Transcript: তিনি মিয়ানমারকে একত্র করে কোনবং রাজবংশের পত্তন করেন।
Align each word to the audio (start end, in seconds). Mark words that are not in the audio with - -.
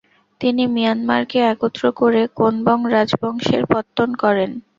তিনি 0.41 0.63
মিয়ানমারকে 0.67 1.39
একত্র 1.51 1.83
করে 1.99 2.21
কোনবং 2.37 2.79
রাজবংশের 2.93 3.63
পত্তন 3.71 4.09
করেন। 4.23 4.51